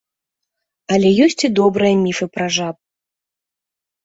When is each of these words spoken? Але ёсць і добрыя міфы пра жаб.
Але 0.95 1.11
ёсць 1.25 1.45
і 1.49 1.51
добрыя 1.59 1.99
міфы 2.05 2.25
пра 2.39 2.45
жаб. 2.57 2.75